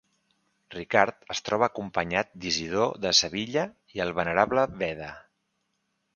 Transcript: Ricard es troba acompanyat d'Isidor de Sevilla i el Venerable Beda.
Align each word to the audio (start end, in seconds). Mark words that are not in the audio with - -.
Ricard 0.75 1.27
es 1.33 1.41
troba 1.49 1.67
acompanyat 1.67 2.31
d'Isidor 2.45 2.97
de 3.05 3.13
Sevilla 3.19 3.67
i 3.99 4.03
el 4.09 4.17
Venerable 4.23 4.67
Beda. 4.83 5.13